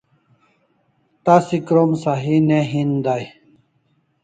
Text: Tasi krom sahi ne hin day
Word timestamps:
Tasi 1.25 1.57
krom 1.67 1.91
sahi 2.03 2.35
ne 2.47 2.59
hin 2.73 2.91
day 3.05 3.23